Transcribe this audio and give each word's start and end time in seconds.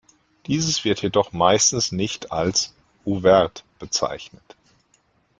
Dieses 0.47 0.83
wird 0.83 1.03
jedoch 1.03 1.31
meistens 1.31 1.91
nicht 1.91 2.31
als 2.31 2.73
"Ouvert" 3.05 3.63
bezeichnet. 3.77 4.55